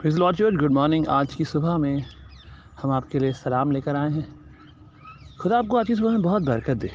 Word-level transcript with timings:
प्रिज 0.00 0.18
Lord 0.18 0.58
good 0.60 0.72
morning 0.72 1.08
आज 1.08 1.34
की 1.34 1.44
सुबह 1.44 1.76
में 1.78 2.04
हम 2.82 2.90
आपके 2.90 3.18
लिए 3.18 3.32
सलाम 3.32 3.70
लेकर 3.70 3.96
आए 3.96 4.10
हैं। 4.10 4.26
खुदा 5.40 5.58
आपको 5.58 5.76
आज 5.76 5.86
की 5.86 5.94
सुबह 5.94 6.10
में 6.10 6.22
बहुत 6.22 6.42
बरकत 6.42 6.76
दे। 6.76 6.90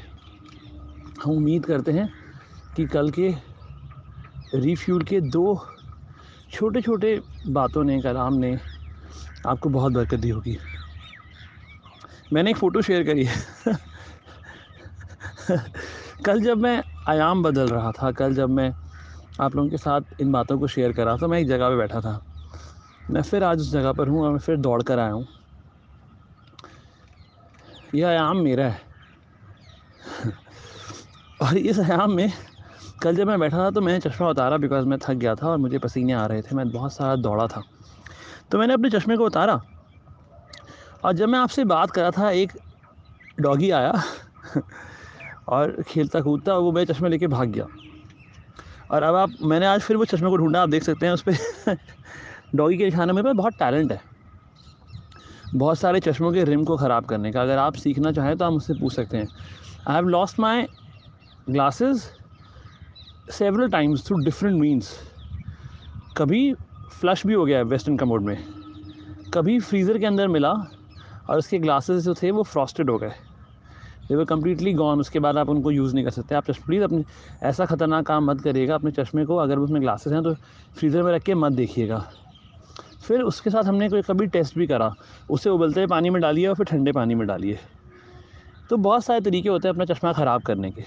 हम 1.24 1.32
उम्मीद 1.32 1.66
करते 1.66 1.92
हैं 1.92 2.10
कि 2.76 2.86
कल 2.86 3.10
के 3.10 3.36
रिफ्यूल 4.56 5.04
के 5.04 5.22
दो 5.22 5.68
छोटे 6.52 6.82
छोटे 6.82 7.22
बातों 7.48 7.84
ने, 7.84 8.02
कलाम 8.02 8.34
ने 8.34 8.60
आपको 9.48 9.70
बहुत 9.70 9.94
बरकत 9.94 10.20
दी 10.20 10.30
होगी। 10.30 10.58
मैंने 12.34 12.50
एक 12.50 12.58
फ़ोटो 12.58 12.82
शेयर 12.82 13.04
करी 13.04 13.24
है। 13.24 13.36
कल 16.26 16.42
जब 16.42 16.58
मैं 16.58 16.84
आयाम 17.08 17.44
बदल 17.44 17.68
रहा 17.68 17.92
था, 17.92 18.12
कल 18.12 18.34
जब 18.34 18.50
मैं 18.50 18.74
आप 19.42 19.56
लोगों 19.56 19.70
के 19.70 19.78
साथ 19.78 20.22
इन 20.22 20.32
बातों 20.32 20.60
को 20.60 20.68
शेयर 20.68 20.94
कर 20.94 21.06
रहा 21.06 21.18
था, 21.18 21.28
मैं 21.28 21.40
एक 21.40 21.48
जगह 21.48 21.70
पे 21.70 21.78
बैठा 21.78 22.02
था। 22.02 22.35
मैं 23.12 23.22
फिर 23.22 23.44
आज 23.44 23.60
उस 23.60 23.72
जगह 23.72 23.92
पर 23.94 24.08
हूँ 24.08 24.24
और 24.24 24.32
मैं 24.32 24.40
फिर 24.40 24.58
दौड़ 24.58 24.84
कर 24.84 25.00
आया 25.00 25.12
हूँ। 25.12 25.28
यह 27.96 28.08
आयाम 28.08 28.38
मेरा 28.38 28.66
है। 28.66 28.82
और 31.42 31.58
इस 31.58 31.80
आयाम 31.80 32.12
में 32.12 32.32
कल 33.02 33.16
जब 33.16 33.28
मैं 33.28 33.40
बैठा 33.40 33.58
था 33.58 33.70
तो 33.72 33.82
मैंने 33.82 34.00
चश्मा 34.00 34.30
उतारा 34.30 34.58
बिकॉज़ 34.58 34.86
मैं 34.86 34.98
थक 35.02 35.14
गया 35.14 35.36
था 35.36 35.48
और 35.48 35.58
मुझे 35.58 35.80
पसीने 35.80 36.14
आ 36.14 36.26
रहे 36.26 36.42
थे। 36.42 36.56
मैं 36.56 36.70
बहुत 36.72 36.94
सारा 36.94 37.16
दौड़ा 37.16 37.48
था। 37.48 37.62
तो 38.52 38.58
मैंने 38.58 38.74
अपने 38.74 38.90
चश्मे 38.90 39.18
को 39.18 39.26
उतारा 39.26 39.62
और 41.06 41.14
जब 41.14 41.30
मैं 41.30 41.40
आपसे 41.40 41.64
बात 41.66 41.92
कर 41.92 42.02
रहा 42.02 42.12
था, 42.12 42.30
एक 42.32 42.52
डॉगी 43.40 43.72
आया 43.72 44.04
और 45.48 45.84
खेलता 45.88 46.22
कूदता 46.22 46.58
वो 46.58 46.72
मेरे 46.72 46.94
चश्मे 46.94 47.10
लेके 47.10 47.28
भाग 47.28 47.48
गया। 47.48 47.68
और 48.92 49.04
अब 49.04 49.16
आप, 49.16 49.30
मैंने 49.42 49.66
आज 49.66 49.82
फिर 49.82 49.98
वो 49.98 50.06
चश्मे 50.06 50.30
को 50.30 50.38
ढूंढा, 50.38 50.62
आप 50.62 50.70
देख 50.70 50.84
सकते 50.84 51.06
हैं 51.06 51.14
उस 51.14 51.24
पर 51.30 51.34
डॉगी 52.56 52.78
के 52.78 52.86
निशाने 52.86 53.14
मेरे 53.14 53.24
पास 53.24 53.36
बहुत 53.36 53.54
टैलेंट 53.60 53.92
है। 53.92 54.02
बहुत 55.56 55.80
सारे 55.80 56.00
चश्मों 56.02 56.32
के 56.34 56.44
रिम 56.44 56.64
को 56.66 56.78
ख़राब 56.78 57.06
करने 57.06 57.32
का। 57.32 57.42
अगर 57.42 57.58
आप 57.58 57.76
सीखना 57.76 58.12
चाहें 58.12 58.36
तो 58.38 58.46
आप 58.46 58.52
मुझसे 58.54 58.74
पूछ 58.74 58.94
सकते 58.94 59.18
हैं। 59.18 59.28
I 59.88 59.96
have 59.96 60.08
lost 60.08 60.40
my 60.40 60.66
glasses 61.50 62.10
several 63.32 63.70
times 63.70 64.06
through 64.08 64.18
different 64.20 64.60
means 64.60 64.94
कभी 66.18 66.54
फ्लश 66.92 67.26
भी 67.28 67.34
हो 67.34 67.46
गया 67.46 67.58
है 67.58 67.64
वेस्टर्न 67.66 67.98
कमोड 67.98 68.22
में। 68.22 68.38
कभी 69.34 69.60
फ्रीज़र 69.60 69.98
के 69.98 70.06
अंदर 70.06 70.28
मिला 70.28 70.52
और 71.30 71.38
उसके 71.38 71.60
ग्लासेस 71.60 72.04
जो 72.04 72.14
थे 72.14 72.32
वो 72.32 72.44
फ्रॉस्टेड 72.44 72.90
हो 72.90 72.98
गए। 72.98 73.14
दे 74.08 74.16
वर 74.16 74.26
कम्प्लीटली 74.26 74.74
गॉन 74.74 75.00
उसके 75.00 75.20
बाद 75.20 75.38
आप 75.38 75.50
उनको 75.50 75.72
यूज़ 75.72 75.94
नहीं 75.96 76.04
कर 76.06 76.12
सकते। 76.12 76.36
आप 76.36 76.50
प्लीज़ 76.58 76.84
अपने, 76.84 77.04
ऐसा 77.44 77.66
ख़तरनाक 77.66 78.06
काम 78.06 78.30
मत 78.30 78.42
करिएगा। 78.42 78.76
अपने 78.76 78.92
चश्मे 78.94 79.26
को 79.26 79.36
अगर 79.38 79.60
उसमें 79.60 79.82
ग्लासेस 79.82 80.14
हैं 80.14 80.22
तो 80.24 80.34
फ्रीज़र 80.78 81.04
में 81.04 81.12
रख 81.14 81.24
के 81.24 81.36
मत 81.36 81.52
देखिएगा। 81.54 82.06
फिर 83.08 83.22
उसके 83.22 83.50
साथ 83.50 83.64
हमने 83.64 83.90
कोई 83.90 84.02
कभी 84.02 84.28
टेस्ट 84.28 84.58
भी 84.58 84.68
करा। 84.68 84.94
उसे 85.30 85.50
उबलते 85.50 85.86
पानी 85.88 86.10
में 86.10 86.22
डालिए 86.22 86.48
और 86.48 86.56
फिर 86.56 86.66
ठंडे 86.66 86.92
पानी 86.92 87.16
में 87.16 87.26
डालिए। 87.28 87.60
तो 88.70 88.78
बहुत 88.78 89.06
सारे 89.06 89.22
तरीके 89.22 89.50
होते 89.50 89.68
हैं 89.68 89.74
अपना 89.74 89.86
चश्मा 89.86 90.14
ख़राब 90.14 90.42
करने 90.42 90.72
के। 90.72 90.84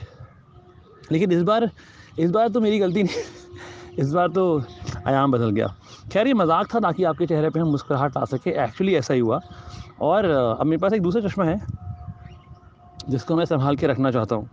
लेकिन 1.12 1.32
इस 1.32 1.42
बार 1.42 1.70
इस 2.18 2.30
बार 2.30 2.48
तो 2.48 2.60
मेरी 2.60 2.78
गलती 2.78 3.02
नहीं, 3.02 3.22
इस 3.98 4.12
बार 4.12 4.28
तो 4.28 4.62
आयाम 5.06 5.32
बदल 5.32 5.50
गया। 5.50 5.66
खैर, 6.12 6.26
ये 6.26 6.34
मज़ाक 6.34 6.74
था 6.74 6.80
ताकि 6.80 7.04
आपके 7.04 7.26
चेहरे 7.26 7.50
पे 7.50 7.60
हम 7.60 7.68
मुस्कुराहट 7.68 8.16
आ 8.16 8.24
सके। 8.26 8.50
एक्चुअली 8.64 8.94
ऐसा 8.94 9.14
ही 9.14 9.20
हुआ। 9.20 9.40
और, 10.00 10.24
अब 10.24 10.66
मेरे 10.66 10.80
पास 10.80 10.92
एक 10.92 11.02
दूसरा 11.02 11.28
चश्मा 11.28 11.44
है, 11.44 11.60
जिसको 13.08 13.36
मैं 13.36 13.44
संभाल 13.44 13.76
के 13.76 13.86
रखना 13.86 14.10
चाहता 14.10 14.34
हूँ। 14.34 14.48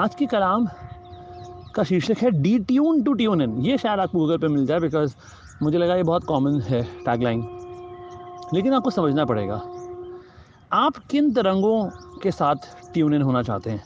आज 0.00 0.14
की 0.14 0.26
कलाम 0.26 0.66
का 1.74 1.82
शीर्षक 1.84 2.18
है 2.18 2.30
D 2.32 2.58
tune 2.60 3.02
to 3.02 3.12
tune 3.14 3.42
in 3.42 3.58
ये 3.62 3.76
शायद 3.78 4.00
आपको 4.00 4.18
गूगल 4.18 4.38
पे 4.38 4.48
मिल 4.48 4.66
जाए 4.66 4.80
बिकॉज़ 4.80 5.14
मुझे 5.62 5.78
लगा 5.78 5.94
ये 5.96 6.02
बहुत 6.02 6.24
कॉमन 6.24 6.60
है 6.60 6.82
टैगलाइन 7.04 7.40
लेकिन 8.54 8.74
आपको 8.74 8.90
समझना 8.90 9.24
पड़ेगा। 9.24 9.60
आप 10.72 10.96
किन 11.10 11.32
तरंगों 11.32 12.18
के 12.22 12.30
साथ 12.30 12.56
ट्यून 12.94 13.14
इन 13.14 13.22
होना 13.22 13.42
चाहते 13.42 13.70
हैं? 13.70 13.82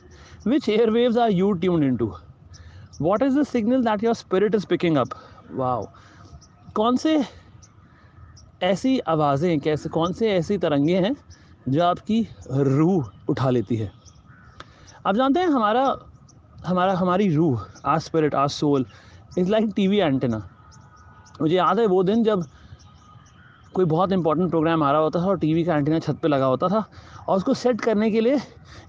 Which 0.47 0.69
air 0.69 0.91
waves 0.91 1.17
are 1.19 1.31
you 1.31 1.51
tune 1.53 1.85
in 1.85 1.97
to 1.97 2.13
what 3.01 3.23
is 3.23 3.39
the 3.39 3.43
signal 3.43 3.85
that 3.85 4.05
your 4.05 4.15
spirit 4.15 4.55
is 4.55 4.67
picking 4.67 4.97
up 4.97 5.09
wow 5.51 5.87
कौन 6.75 6.97
से 6.97 7.25
ऐसी 8.63 8.99
आवाज़ें, 8.99 9.61
कैसे, 9.61 9.89
कौन 9.89 10.13
से 10.13 10.31
ऐसी 10.31 10.59
तरंगे 10.59 10.99
हैं 11.01 11.15
जो 11.69 11.83
आपकी 11.83 12.27
रूह 12.51 13.11
उठा 13.29 13.51
लेती 13.51 13.77
है? 13.77 13.93
आप 15.07 15.15
जानते 15.15 15.41
हैं 15.41 15.47
हमारा 15.49 15.85
हमारा, 16.67 16.95
हमारी 16.95 17.35
रूह 17.35 17.67
आज 17.85 18.01
स्पिरिट 18.01 18.35
आज 18.35 18.51
soul 18.51 18.87
is 19.39 19.51
like 19.51 19.73
T 19.77 19.89
V 19.89 19.99
antenna 19.99 20.49
मुझे 21.41 21.57
याद 21.57 21.79
है 21.79 21.87
वो 21.87 22.03
दिन 22.03 22.23
जब 22.25 22.45
कोई 23.75 23.85
बहुत 23.85 24.13
इंपॉर्टेंट 24.13 24.51
प्रोग्राम 24.51 24.83
आ 24.83 24.91
रहा 24.93 25.01
होता 25.01 25.21
था 25.21 25.25
और 25.25 25.39
टीवी 25.39 25.65
का 25.65 25.77
एंटीना 25.77 25.99
छत 25.99 26.19
पे 26.23 26.29
लगा 26.29 26.47
होता 26.47 26.69
था 26.69 26.85
और 27.29 27.37
उसको 27.37 27.55
सेट 27.55 27.81
करने 27.81 28.11
के 28.11 28.21
लिए 28.21 28.41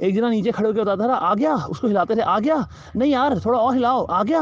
एक 0.01 0.16
जना 0.16 0.29
नीचे 0.29 0.51
खड़े 0.51 0.67
होकर 0.67 0.81
बताता 0.81 1.07
था 1.07 1.16
आ 1.16 1.33
गया। 1.35 1.56
उसको 1.56 1.88
हिलाते 1.88 2.16
थे 2.16 2.22
आ 2.22 2.39
गया। 2.39 2.67
नहीं 2.95 3.11
यार 3.11 3.39
थोड़ा 3.39 3.59
और 3.59 3.73
हिलाओ। 3.73 4.06
आ 4.06 4.23
गया। 4.23 4.41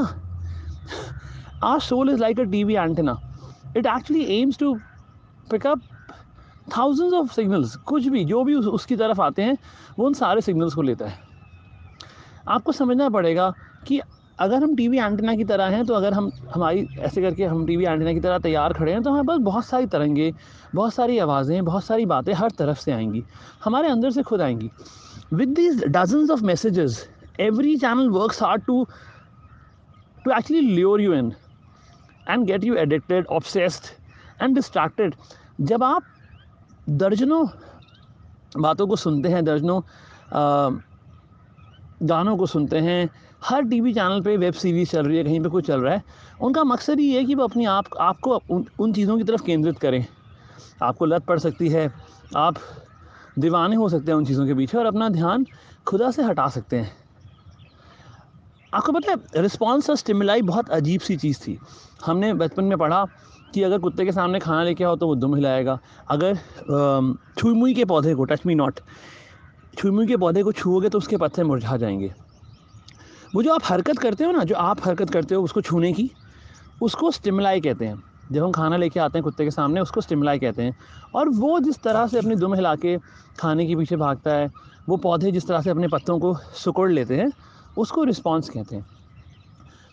Our 1.63 1.79
soul 1.79 2.09
is 2.09 2.19
like 2.19 2.39
a 2.39 2.43
T 2.43 2.63
V 2.63 2.75
antenna 2.75 3.17
it 3.77 3.85
actually 3.85 4.41
aims 4.41 4.57
to 4.59 4.73
pick up 5.51 5.81
thousands 6.77 7.13
of 7.13 7.33
signals 7.33 7.75
कुछ 7.75 8.07
भी 8.07 8.23
जो 8.25 8.43
भी 8.43 8.55
उस, 8.55 8.65
उसकी 8.65 8.95
तरफ़ 8.95 9.21
आते 9.21 9.41
हैं 9.41 9.57
वो 9.99 10.05
उन 10.05 10.13
सारे 10.13 10.41
सिग्नल्स 10.41 10.73
को 10.73 10.81
लेता 10.81 11.05
है। 11.05 11.19
आपको 12.47 12.71
समझना 12.71 13.09
पड़ेगा 13.09 13.53
कि 13.87 14.01
अगर 14.39 14.63
हम 14.63 14.75
टीवी 14.75 14.97
एंटीना 14.97 15.35
की 15.35 15.43
तरह 15.43 15.65
हैं 15.65 15.85
तो 15.85 15.93
अगर 15.93 16.13
हम, 16.13 16.31
हमारी, 16.53 16.87
ऐसे 16.99 17.21
करके 17.21 17.45
हम 17.45 17.65
टीवी 17.65 17.85
एंटीना 17.85 18.13
की 18.13 18.19
तरह 18.19 18.37
तैयार 18.39 18.73
खड़े 18.73 18.91
हैं 18.91 19.01
तो 19.03 19.09
हमारे 19.09 19.27
पास 19.27 19.39
बहुत 19.41 19.65
सारी 19.65 19.85
तरंगे, 19.87 20.33
बहुत 20.75 20.93
सारी 20.93 21.17
आवाज़ें, 21.19 21.63
बहुत 21.65 21.83
सारी 21.83 22.05
बातें 22.05 22.33
हर 22.33 22.51
तरफ़ 22.51 22.79
से 22.79 22.91
आएँगी, 22.91 23.23
हमारे 23.63 23.89
अंदर 23.89 24.11
से 24.11 24.23
खुद 24.23 24.41
आएँगी। 24.41 24.69
With 25.33 25.49
these 25.49 25.83
dozens 25.87 26.29
of 26.29 26.43
messages 26.43 27.07
every 27.39 27.75
channel 27.77 28.09
works 28.09 28.41
hard 28.43 28.63
to 28.63 28.83
to 30.25 30.31
actually 30.31 30.75
lure 30.75 31.01
you 31.01 31.13
in 31.13 31.33
and 32.29 32.45
get 32.45 32.63
you 32.63 32.75
addicted 32.75 33.25
obsessed 33.27 33.85
and 34.41 34.55
distracted 34.55 35.15
जब 35.61 35.83
आप 35.83 36.03
दर्जनों 36.89 37.45
बातों 38.57 38.87
को 38.87 38.95
सुनते 38.95 39.29
हैं, 39.29 39.43
दर्जनों 39.45 39.81
गानों 42.03 42.35
को 42.37 42.45
सुनते 42.45 42.79
हैं 42.79 43.09
हर 43.43 43.63
टीवी 43.63 43.93
चैनल 43.93 44.21
पे 44.21 44.35
वेब 44.37 44.53
सीरीज़ 44.53 44.89
चल 44.89 45.05
रही 45.05 45.17
है 45.17 45.23
कहीं 45.23 45.39
पे 45.41 45.49
कुछ 45.49 45.65
चल 45.67 45.81
रहा 45.81 45.93
है। 45.93 46.03
उनका 46.41 46.63
मकसद 46.63 46.99
ये 46.99 47.17
है 47.17 47.23
कि 47.25 47.35
वो 47.35 47.43
अपनी 47.43 47.65
आप 47.65 47.85
आपको 48.01 48.41
उन, 48.49 48.65
उन 48.79 48.93
चीज़ों 48.93 49.17
की 49.17 49.23
तरफ़ 49.23 49.43
केंद्रित 49.43 49.79
करें। 49.79 50.05
आपको 50.81 51.05
लत 51.05 51.23
पड़ 51.23 51.39
सकती 51.39 51.69
है 51.69 51.91
आप 52.35 52.55
दीवाने 53.39 53.75
हो 53.75 53.89
सकते 53.89 54.11
हैं 54.11 54.17
उन 54.17 54.25
चीज़ों 54.25 54.45
के 54.47 54.53
पीछे 54.53 54.77
और 54.77 54.85
अपना 54.85 55.09
ध्यान 55.09 55.45
खुदा 55.87 56.11
से 56.11 56.23
हटा 56.23 56.47
सकते 56.49 56.77
हैं। 56.77 56.91
आपको 58.73 58.91
पता 58.91 59.11
है 59.11 59.41
रिस्पॉन्स 59.41 59.89
और 59.89 59.95
स्टिमुलाई 59.95 60.41
बहुत 60.43 60.69
अजीब 60.71 61.01
सी 61.01 61.17
चीज़ 61.17 61.39
थी। 61.39 61.57
हमने 62.05 62.33
बचपन 62.33 62.63
में 62.63 62.77
पढ़ा 62.77 63.05
कि 63.53 63.63
अगर 63.63 63.79
कुत्ते 63.79 64.05
के 64.05 64.11
सामने 64.11 64.39
खाना 64.39 64.63
लेके 64.63 64.83
आओ 64.83 64.95
तो 64.95 65.07
वो 65.07 65.15
दुम 65.15 65.35
हिलाएगा। 65.35 65.79
अगर 66.09 66.35
छुईमुई 67.37 67.73
के 67.73 67.85
पौधे 67.85 68.15
को 68.15 68.25
टच 68.25 68.45
मी 68.45 68.55
नॉट 68.55 68.79
छुई 69.77 69.91
मुई 69.91 70.07
के 70.07 70.17
पौधे 70.17 70.43
को 70.43 70.51
छुओगे 70.51 70.89
तो 70.89 70.97
उसके 70.97 71.17
पत्ते 71.17 71.43
मुरझा 71.43 71.77
जाएँगे। 71.77 72.13
वो 73.33 73.43
जो 73.43 73.53
आप 73.53 73.61
हरकत 73.65 73.97
करते 73.99 74.23
हो 74.23 74.31
ना, 74.31 74.43
जो 74.43 74.55
आप 74.55 74.85
हरकत 74.85 75.09
करते 75.09 75.35
हो 75.35 75.41
उसको 75.43 75.61
छूने 75.61 75.91
की, 75.93 76.09
उसको 76.81 77.11
स्टिमलाई 77.11 77.61
कहते 77.61 77.85
हैं। 77.85 78.01
जब 78.31 78.43
हम 78.43 78.51
खाना 78.51 78.77
लेके 78.77 78.99
आते 78.99 79.17
हैं 79.17 79.23
कुत्ते 79.23 79.43
के 79.43 79.51
सामने, 79.51 79.81
उसको 79.81 80.01
स्टिमलाई 80.01 80.39
कहते 80.39 80.63
हैं। 80.63 80.75
और 81.15 81.29
वो 81.31 81.59
जिस 81.59 81.81
तरह 81.83 82.07
से 82.07 82.17
अपनी 82.19 82.35
दुम 82.35 82.53
हिला 82.55 82.75
के 82.75 82.97
खाने 83.39 83.65
के 83.67 83.75
पीछे 83.75 83.95
भागता 83.97 84.33
है, 84.33 84.49
वो 84.89 84.97
पौधे 84.97 85.31
जिस 85.31 85.47
तरह 85.47 85.61
से 85.61 85.69
अपने 85.69 85.87
पत्तों 85.87 86.19
को 86.19 86.33
सुकड़ 86.55 86.89
लेते 86.91 87.17
हैं, 87.17 87.31
उसको 87.77 88.03
रिस्पॉन्स 88.03 88.49
कहते 88.49 88.75
हैं। 88.75 88.85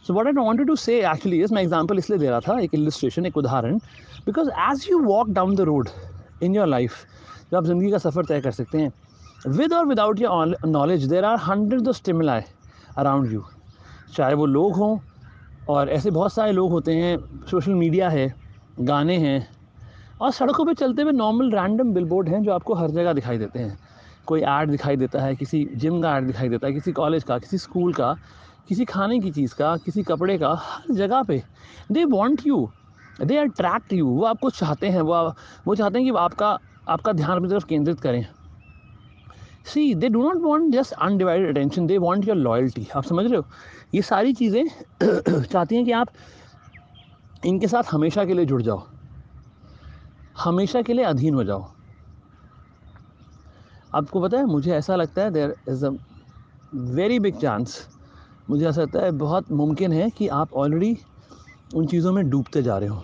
So 0.07 0.15
what 0.15 0.27
I 0.27 0.33
wanted 0.35 0.67
to 0.67 0.77
say 0.77 0.99
actually 1.01 1.43
इस 1.43 1.53
मैं 1.53 1.63
एग्ज़ाम्पल 1.63 1.99
इसलिए 1.99 2.19
दे 2.19 2.29
रहा 2.29 2.41
था, 2.41 2.59
एक 2.61 2.75
इलिस्ट्रेशन 2.75 3.27
एक 3.27 3.37
उदाहरण। 3.37 3.79
Because 4.27 4.51
as 4.51 4.87
you 4.91 4.99
walk 5.01 5.29
down 5.31 5.55
the 5.57 5.61
road 5.61 5.89
in 6.43 6.55
your 6.57 6.67
life 6.67 7.05
जब 7.51 7.57
आप 7.57 7.65
ज़िंदगी 7.65 7.91
का 7.91 7.99
सफ़र 7.99 8.25
तय 8.25 8.41
कर 8.41 8.51
सकते 8.53 8.79
हैं 8.79 8.93
विद 9.49 9.73
और 9.73 9.87
without 9.87 10.21
your 10.21 10.57
knowledge 10.67 11.05
there 11.09 11.25
are 11.25 11.39
hundred 11.41 11.89
of 11.89 11.97
stimuli 11.97 12.41
around 13.01 13.33
you 13.33 13.43
चाहे 14.15 14.35
वो 14.35 14.47
लोग 14.47 14.77
हों 14.77 14.99
और 15.69 15.89
ऐसे 15.91 16.11
बहुत 16.11 16.33
सारे 16.33 16.53
लोग 16.53 16.71
होते 16.71 16.95
हैं 16.95 17.17
सोशल 17.51 17.75
मीडिया 17.75 18.09
है, 18.09 18.33
गाने 18.81 19.17
हैं 19.19 19.49
और 20.21 20.31
सड़कों 20.31 20.65
पे 20.65 20.75
चलते 20.75 21.03
हुए 21.03 21.13
नॉर्मल 21.13 21.51
रैंडम 21.51 21.93
बिलबोर्ड 21.93 22.29
हैं 22.29 22.43
जो 22.43 22.53
आपको 22.53 22.75
हर 22.75 22.91
जगह 22.91 23.13
दिखाई 23.13 23.39
देते 23.39 23.59
हैं। 23.59 23.79
कोई 24.27 24.41
ऐड 24.41 24.71
दिखाई 24.71 24.97
देता 24.97 25.21
है, 25.21 25.35
किसी 25.37 25.65
जिम 25.75 26.01
का 26.03 26.17
ऐड 26.17 26.27
दिखाई 26.27 26.49
देता 26.49 26.67
है, 26.67 26.73
किसी 26.73 26.93
कॉलेज 26.93 27.25
का, 27.25 27.39
किसी 27.39 27.59
स्कूल 27.59 27.93
का, 27.93 28.15
किसी 28.69 28.85
खाने 28.85 29.19
की 29.21 29.31
चीज़ 29.31 29.55
का, 29.55 29.77
किसी 29.77 30.03
कपड़े 30.03 30.37
का, 30.39 30.53
हर 30.55 30.95
जगह 30.95 31.23
पे। 31.23 31.43
They 31.93 32.05
want 32.05 32.47
you 32.47 32.69
they 33.23 33.37
attract 33.37 33.93
you 33.93 34.07
वो 34.07 34.25
आपको 34.25 34.51
चाहते 34.51 34.89
हैं, 34.89 35.01
वो 35.01 35.35
वो 35.67 35.75
चाहते 35.75 35.99
हैं 35.99 36.13
कि 36.13 36.19
आपका 36.19 36.59
आपका 36.89 37.13
ध्यान 37.13 37.37
अपनी 37.37 37.49
तरफ़ 37.49 37.67
केंद्रित 37.67 38.01
करें। 38.01 38.27
See 39.67 39.95
they 39.95 40.09
do 40.09 40.23
not 40.23 40.43
want 40.43 40.73
just 40.75 40.93
undivided 40.93 41.49
attention 41.49 41.87
they 41.87 41.99
want 41.99 42.29
your 42.29 42.37
loyalty 42.37 42.87
आप 42.97 43.05
समझ 43.05 43.25
रहे 43.27 43.37
हो? 43.37 43.45
ये 43.95 44.03
सारी 44.03 44.33
चीज़ें 44.33 44.65
चाहती 45.43 45.77
हैं 45.77 45.85
कि 45.85 45.93
आप 45.93 46.09
इनके 47.47 47.69
साथ 47.69 47.93
हमेशा 47.93 48.25
के 48.25 48.35
लिए 48.35 48.47
जुड़ 48.47 48.63
जाओ। 48.63 48.83
हमेशा 50.39 50.83
के 50.83 50.93
लिए 50.93 51.05
अधीन 51.05 51.35
हो 51.35 51.45
जाओ। 51.45 51.69
आपको 53.95 54.21
पता 54.21 54.39
है, 54.39 54.45
मुझे 54.45 54.73
ऐसा 54.73 54.97
लगता 54.97 55.23
है 55.23 55.31
there 55.31 55.55
is 55.69 55.87
a 55.87 55.91
very 56.75 57.19
big 57.19 57.37
chance 57.37 57.89
मुझे 58.51 58.67
ऐसा 58.69 58.83
लगता 58.83 59.01
है, 59.01 59.11
बहुत 59.11 59.51
मुमकिन 59.53 59.93
है 59.93 60.11
कि 60.11 60.29
आप 60.29 60.53
ऑलरेडी 60.55 60.97
उन 61.75 61.87
चीज़ों 61.87 62.13
में 62.13 62.29
डूबते 62.31 62.63
जा 62.63 62.79
रहे 62.79 62.89
हो। 62.89 63.03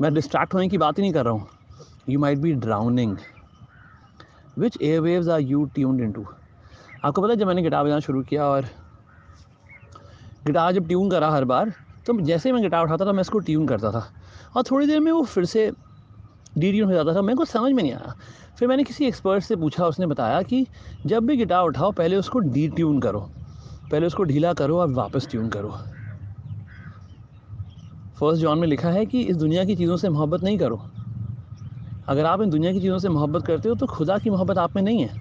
मैं 0.00 0.12
डिस्ट्रैक्ट 0.14 0.54
होने 0.54 0.68
की 0.68 0.78
बात 0.78 0.98
ही 0.98 1.02
नहीं 1.02 1.12
कर 1.12 1.24
रहा 1.24 1.34
हूँ। 1.34 1.46
You 2.08 2.18
might 2.20 2.38
be 2.38 2.52
drowning 2.52 3.16
which 4.58 4.78
air 4.82 5.00
waves 5.00 5.28
are 5.28 5.40
you 5.40 5.64
tuned 5.64 6.00
in 6.00 6.12
to 6.12 6.24
आपको 7.04 7.22
पता 7.22 7.32
है, 7.32 7.38
जब 7.38 7.46
मैंने 7.46 7.62
गिटार 7.62 7.84
बजाना 7.84 8.00
शुरू 8.00 8.22
किया 8.22 8.44
और 8.44 8.64
गिटार 10.46 10.72
जब 10.72 10.88
ट्यून 10.88 11.10
करा 11.10 11.30
हर 11.30 11.44
बार 11.44 11.72
तो 12.06 12.20
जैसे 12.20 12.48
ही 12.48 12.52
मैं 12.52 12.62
गिटार 12.62 12.84
उठाता 12.84 13.06
था, 13.06 13.12
मैं 13.12 13.20
इसको 13.20 13.38
ट्यून 13.38 13.66
करता 13.66 13.90
था। 13.90 14.06
और 14.56 14.62
थोड़ी 14.70 14.86
देर 14.86 15.00
में 15.00 15.10
वो 15.12 15.22
फिर 15.22 15.44
से 15.44 15.70
डी 16.58 16.70
ट्यून 16.72 16.88
हो 16.88 16.94
जाता 16.94 17.14
था। 17.14 17.22
मेरे 17.22 17.36
को 17.36 17.44
समझ 17.44 17.72
में 17.72 17.82
नहीं 17.82 17.92
आया। 17.92 18.14
फिर 18.58 18.68
मैंने 18.68 18.84
किसी 18.84 19.04
एक्सपर्ट 19.06 19.44
से 19.44 19.56
पूछा, 19.56 19.86
उसने 19.86 20.06
बताया 20.06 20.40
कि 20.42 20.66
जब 21.06 21.26
भी 21.26 21.36
गिटार 21.36 21.64
उठाओ, 21.64 21.90
पहले 21.92 22.16
उसको 22.16 22.38
डी 22.38 22.68
ट्यून 22.68 23.00
करो। 23.00 23.20
पहले 23.90 24.06
उसको 24.06 24.24
ढीला 24.24 24.52
करो 24.52 24.78
और 24.78 24.90
वापस 24.90 25.28
ट्यून 25.30 25.48
करो। 25.48 25.68
फ़र्स्ट 28.20 28.42
जॉन 28.42 28.58
में 28.58 28.66
लिखा 28.68 28.90
है 28.90 29.06
कि 29.06 29.20
इस 29.20 29.36
दुनिया 29.36 29.64
की 29.64 29.76
चीज़ों 29.76 29.96
से 29.96 30.08
मोहब्बत 30.08 30.42
नहीं 30.42 30.58
करो। 30.58 30.82
अगर 32.10 32.26
आप 32.26 32.42
इन 32.42 32.50
दुनिया 32.50 32.72
की 32.72 32.80
चीज़ों 32.80 32.98
से 32.98 33.08
मोहब्बत 33.08 33.44
करते 33.46 33.68
हो 33.68 33.74
तो 33.74 33.86
खुदा 33.86 34.16
की 34.18 34.30
मोहब्बत 34.30 34.58
आप 34.58 34.76
में 34.76 34.82
नहीं 34.82 35.02
है। 35.02 35.14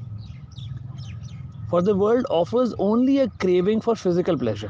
For 1.71 1.81
the 1.81 1.89
world 1.95 2.25
offers 2.27 2.73
only 2.81 3.17
a 3.19 3.25
craving 3.41 3.81
for 3.81 3.95
physical 3.95 4.35
pleasure 4.35 4.69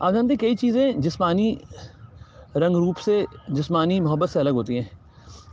आप 0.00 0.12
जानते 0.14 0.36
कई 0.36 0.54
चीज़ें, 0.54 1.00
जिस्मानी 1.00 1.60
रंग 2.56 2.76
रूप 2.76 2.96
से, 2.96 3.26
जिस्मानी 3.50 3.98
मोहब्बत 4.00 4.28
से 4.28 4.40
अलग 4.40 4.52
होती 4.54 4.76
हैं। 4.76 4.90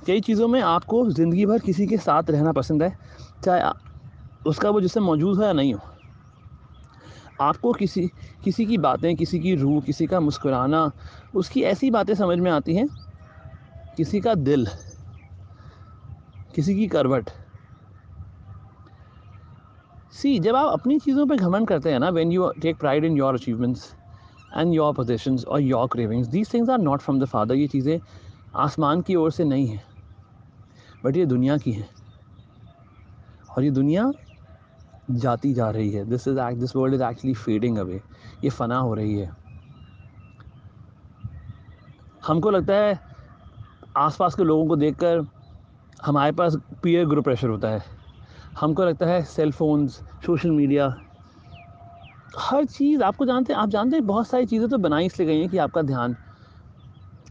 कई 0.08 0.22
चीज़ों 0.22 0.48
में 0.48 0.60
आपको 0.62 1.10
ज़िंदगी 1.12 1.46
भर 1.46 1.60
किसी 1.60 1.88
के 1.88 1.98
साथ 1.98 2.30
रहना 2.30 2.52
पसंद 2.52 2.84
है, 2.84 2.94
चाहे 3.44 3.72
उसका 4.46 4.70
वो 4.70 4.82
जिससे 4.82 5.00
मौजूद 5.00 5.40
है 5.40 5.46
या 5.46 5.54
नहीं 5.54 5.74
हो। 5.74 5.80
आपको 7.42 7.72
किसी 7.74 8.06
किसी 8.44 8.66
की 8.66 8.78
बातें, 8.80 9.16
किसी 9.16 9.40
की 9.40 9.56
रूह, 9.56 9.82
किसी 9.82 10.08
का 10.08 10.20
मुस्कुराना, 10.20 10.90
उसकी 11.36 11.64
ऐसी 11.64 11.92
बातें 11.92 12.14
समझ 12.16 12.38
में 12.40 12.52
आती 12.52 12.76
हैं 12.76 12.88
किसी 13.98 14.20
का 14.22 14.34
दिल, 14.36 14.68
किसी 16.56 16.76
की 16.76 16.88
करवट। 16.88 17.30
सी 20.14 20.38
जब 20.40 20.56
आप 20.56 20.72
अपनी 20.72 20.98
चीज़ों 21.00 21.26
पे 21.28 21.36
घमंड 21.38 21.68
करते 21.68 21.92
हैं 21.92 22.00
ना 22.00 22.10
when 22.10 22.32
you 22.32 22.50
take 22.62 22.78
pride 22.78 23.06
in 23.06 23.18
your 23.18 23.34
achievements 23.34 23.94
and 24.58 24.74
your 24.74 24.94
position 24.94 25.38
और 25.38 25.62
your 25.62 25.88
cravings 25.88 26.28
these 26.28 26.54
things 26.54 26.70
are 26.70 26.80
not 26.80 27.02
from 27.02 27.20
the 27.20 27.26
father 27.26 27.56
ये 27.56 27.68
चीज़ें 27.68 28.00
आसमान 28.56 29.02
की 29.02 29.16
ओर 29.16 29.32
से 29.32 29.44
नहीं 29.44 29.68
हैं 29.68 29.84
बट 31.04 31.18
ये 31.18 31.26
दुनिया 31.26 31.58
की 31.58 31.72
हैं। 31.72 31.90
और 33.50 33.64
ये 33.64 33.70
दुनिया 33.72 34.12
जाती 35.12 35.54
जा 35.54 35.70
रही 35.70 35.90
है। 35.92 36.06
This 36.06 36.28
is 36.28 36.40
this 36.60 36.76
world 36.76 36.96
is 36.96 37.04
actually 37.04 37.34
fading 37.36 37.78
away 37.78 38.02
ये 38.44 38.50
फना 38.50 38.78
हो 38.78 38.94
रही 38.94 39.18
है। 39.18 39.30
हमको 42.28 42.50
लगता 42.52 42.74
है 42.76 43.05
आसपास 43.98 44.36
के 44.36 44.44
लोगों 44.44 44.68
को 44.68 44.76
देखकर 44.76 45.26
हमारे 46.06 46.32
पास 46.32 46.56
पीयर 46.84 47.06
ग्रुप 47.08 47.24
प्रेशर 47.24 47.50
होता 47.50 47.70
है। 47.70 47.84
हमको 48.60 48.86
लगता 48.86 49.06
है 49.06 49.22
सेल 49.26 49.52
फोन्स 49.52 50.00
सोशल 50.26 50.52
मीडिया 50.52 50.88
हर 52.40 52.66
चीज़ 52.66 53.04
आपको 53.04 53.26
जानते 53.26 53.54
हैं, 53.54 53.60
आप 53.60 53.70
जानते 53.70 53.96
हैं 53.96 54.06
बहुत 54.06 54.28
सारी 54.28 54.46
चीज़ें 54.46 54.68
तो 54.70 54.78
बनाई 54.78 55.06
इसलिए 55.06 55.28
गई 55.28 55.40
हैं 55.40 55.50
कि 55.50 55.58
आपका 55.58 55.82
ध्यान 55.84 56.16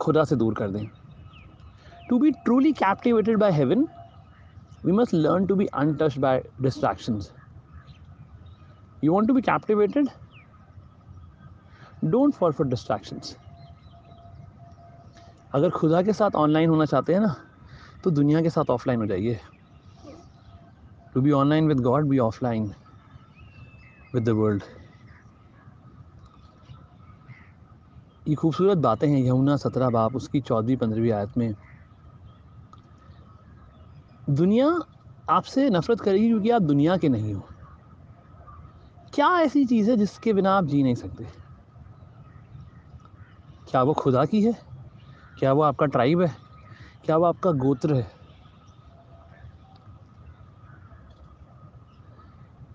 खुदा 0.00 0.24
से 0.24 0.36
दूर 0.36 0.54
कर 0.54 0.70
दें। 0.70 0.86
To 2.08 2.18
be 2.18 2.30
truly 2.34 2.72
captivated 2.74 3.38
by 3.38 3.52
heaven 3.52 3.86
we 4.84 4.92
must 4.92 5.14
learn 5.14 5.46
to 5.46 5.54
be 5.56 5.66
untouched 5.74 6.20
by 6.20 6.42
distractions 6.62 7.32
you 9.04 9.14
want 9.14 9.28
to 9.28 9.34
be 9.34 9.40
captivated 9.42 10.08
don't 12.04 12.34
fall 12.34 12.52
for 12.52 12.66
distractions 12.66 13.36
अगर 15.54 15.70
खुदा 15.70 16.02
के 16.02 16.12
साथ 16.12 16.36
ऑनलाइन 16.36 16.70
होना 16.70 16.84
चाहते 16.84 17.12
हैं 17.14 17.20
ना 17.20 17.34
तो 18.04 18.10
दुनिया 18.10 18.40
के 18.42 18.50
साथ 18.50 18.70
ऑफलाइन 18.70 19.00
हो 19.00 19.06
जाइए। 19.06 19.38
To 21.14 21.20
be 21.20 21.30
online 21.30 21.68
with 21.68 21.80
God 21.80 22.08
be 22.08 22.18
offline 22.18 22.64
with 24.14 24.24
the 24.24 24.28
world 24.28 24.62
ये 28.28 28.34
खूबसूरत 28.34 28.78
बातें 28.78 29.08
हैं 29.08 29.22
यमुना 29.26 29.56
सत्रह 29.56 29.90
बाप, 29.90 30.16
उसकी 30.16 30.40
चौदहवीं, 30.40 30.76
पंद्रहवीं 30.76 31.10
आयत 31.12 31.38
में। 31.38 31.54
दुनिया 34.30 34.68
आपसे 35.30 35.70
नफ़रत 35.70 36.00
करेगी 36.00 36.28
क्योंकि 36.28 36.50
आप 36.50 36.62
दुनिया 36.62 36.96
के 36.96 37.08
नहीं 37.08 37.34
हो। 37.34 37.48
क्या 39.14 39.28
ऐसी 39.40 39.64
चीज़ 39.64 39.90
है 39.90 39.96
जिसके 39.96 40.32
बिना 40.32 40.52
आप 40.52 40.64
जी 40.64 40.82
नहीं 40.82 40.94
सकते? 40.94 41.26
क्या 43.70 43.82
वो 43.82 43.92
खुदा 43.94 44.24
की 44.24 44.42
है? 44.42 44.73
क्या 45.38 45.52
वो 45.52 45.62
आपका 45.62 45.86
ट्राइब 45.86 46.20
है? 46.22 46.36
क्या 47.04 47.16
वो 47.16 47.24
आपका 47.24 47.50
गोत्र 47.50 47.94
है? 47.94 48.10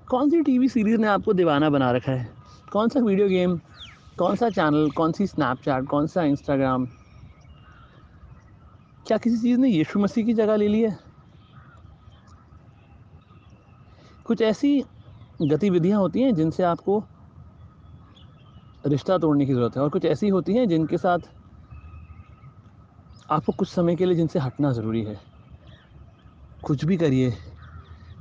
कौन 0.09 0.29
सी 0.29 0.41
टीवी 0.41 0.67
सीरीज़ 0.69 0.97
ने 0.97 1.07
आपको 1.07 1.33
दीवाना 1.33 1.69
बना 1.69 1.91
रखा 1.91 2.11
है? 2.11 2.27
कौन 2.71 2.89
सा 2.89 2.99
वीडियो 2.99 3.27
गेम 3.27 3.57
कौन 4.19 4.35
सा 4.35 4.49
चैनल 4.49 4.89
कौन 4.91 5.11
सी 5.11 5.27
स्नैपचैट 5.27 5.85
कौन 5.85 6.07
सा 6.07 6.23
इंस्टाग्राम 6.23 6.85
क्या 9.07 9.17
किसी 9.17 9.37
चीज़ 9.37 9.59
ने 9.59 9.69
यीशु 9.69 9.99
मसीह 9.99 10.25
की 10.25 10.33
जगह 10.33 10.55
ले 10.55 10.67
ली 10.67 10.81
है? 10.81 10.97
कुछ 14.25 14.41
ऐसी 14.41 14.83
गतिविधियाँ 15.41 15.99
होती 15.99 16.21
हैं 16.21 16.35
जिनसे 16.35 16.63
आपको 16.63 17.03
रिश्ता 18.87 19.17
तोड़ने 19.17 19.45
की 19.45 19.53
ज़रूरत 19.53 19.77
है 19.77 19.81
और 19.83 19.89
कुछ 19.89 20.05
ऐसी 20.05 20.27
होती 20.27 20.53
हैं 20.53 20.67
जिनके 20.69 20.97
साथ 20.97 21.19
आपको 23.31 23.51
कुछ 23.51 23.69
समय 23.69 23.95
के 23.95 24.05
लिए 24.05 24.15
जिनसे 24.15 24.39
हटना 24.39 24.71
ज़रूरी 24.71 25.03
है। 25.03 25.19
कुछ 26.63 26.85
भी 26.85 26.97
करिए 26.97 27.33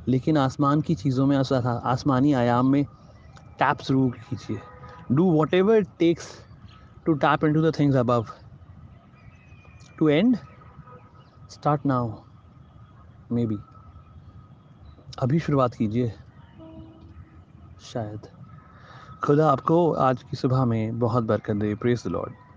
लेकिन 0.09 0.37
आसमान 0.39 0.81
की 0.81 0.95
चीज़ों 0.95 1.27
में 1.27 1.37
आसमानी 1.37 2.33
आयाम 2.33 2.67
में 2.67 2.85
टैप 3.59 3.83
ज़रूर 3.83 4.19
कीजिए। 4.31 4.61
Do 5.13 5.25
whatever 5.35 5.75
it 5.83 5.89
takes 6.01 6.27
to 7.07 7.13
tap 7.21 7.45
into 7.45 7.61
the 7.65 7.71
things 7.77 7.95
above. 8.01 8.27
To 9.99 10.09
end, 10.15 10.37
start 11.51 11.87
maybe 13.47 13.59
अभी 15.19 15.39
शुरुआत 15.39 15.75
कीजिए। 15.75 16.13
शायद। 17.83 18.29
खुदा 19.25 19.51
आपको 19.51 19.93
आज 19.93 20.23
की 20.23 20.37
सुबह 20.37 20.65
में 20.65 20.99
बहुत 20.99 21.25
बरकत 21.25 21.57
दे। 21.57 21.75
Press 21.75 22.05
the 22.07 22.11
Lord 22.11 22.48